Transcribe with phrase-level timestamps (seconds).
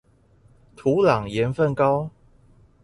[0.75, 2.09] 土壤鹽分高